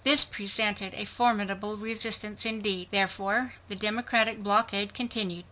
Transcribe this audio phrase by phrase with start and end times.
[0.03, 2.87] This presented a formidable resistance, indeed.
[2.89, 5.39] Therefore the Democratic blockade continued.